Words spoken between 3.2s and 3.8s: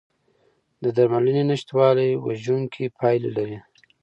لري.